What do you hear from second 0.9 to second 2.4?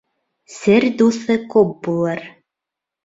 дуҫы күп булыр